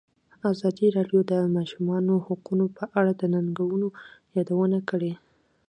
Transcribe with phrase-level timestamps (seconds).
[0.51, 3.87] ازادي راډیو د د ماشومانو حقونه په اړه د ننګونو
[4.35, 5.11] یادونه کړې.